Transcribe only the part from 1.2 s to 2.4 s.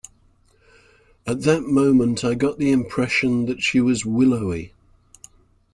At that moment I